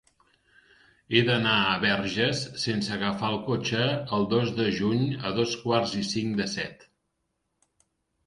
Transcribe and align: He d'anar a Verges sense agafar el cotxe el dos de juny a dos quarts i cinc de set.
He 1.15 1.19
d'anar 1.25 1.57
a 1.65 1.75
Verges 1.81 2.39
sense 2.61 2.93
agafar 2.95 3.29
el 3.35 3.37
cotxe 3.49 3.83
el 4.19 4.25
dos 4.33 4.49
de 4.61 4.67
juny 4.79 5.03
a 5.29 5.33
dos 5.41 5.53
quarts 5.65 5.93
i 5.99 6.01
cinc 6.13 6.33
de 6.43 6.49
set. 6.57 6.85